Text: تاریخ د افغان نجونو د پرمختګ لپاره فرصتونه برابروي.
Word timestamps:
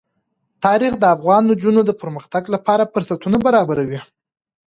تاریخ 0.65 0.93
د 0.99 1.03
افغان 1.15 1.41
نجونو 1.51 1.81
د 1.85 1.91
پرمختګ 2.01 2.43
لپاره 2.55 2.89
فرصتونه 2.93 3.37
برابروي. 3.45 3.99